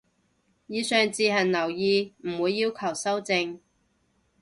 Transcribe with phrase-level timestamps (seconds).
[0.65, 3.59] 以上自行留意，唔會要求修正